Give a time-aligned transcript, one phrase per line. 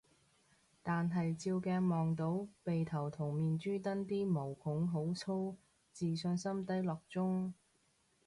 [0.81, 5.55] 但係照鏡望到鼻頭同面珠墩啲毛孔好粗，
[5.93, 7.53] 自信心低落中